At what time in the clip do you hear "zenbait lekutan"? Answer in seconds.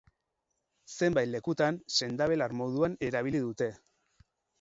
0.93-1.77